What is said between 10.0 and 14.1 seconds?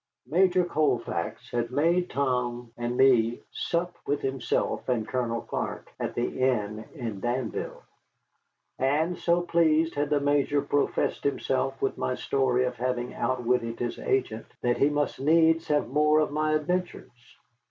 the Major professed himself with my story of having outwitted his